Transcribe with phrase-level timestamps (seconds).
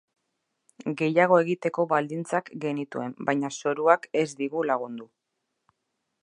[1.01, 5.11] Gehiago egiteko baldintzak genituen baina zoruak ez digu lagundu.